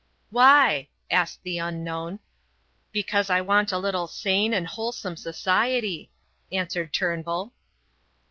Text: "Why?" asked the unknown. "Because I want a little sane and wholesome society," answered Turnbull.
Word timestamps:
"Why?" 0.31 0.89
asked 1.11 1.43
the 1.43 1.59
unknown. 1.59 2.21
"Because 2.91 3.29
I 3.29 3.41
want 3.41 3.71
a 3.71 3.77
little 3.77 4.07
sane 4.07 4.51
and 4.51 4.65
wholesome 4.65 5.15
society," 5.15 6.09
answered 6.51 6.91
Turnbull. 6.91 7.53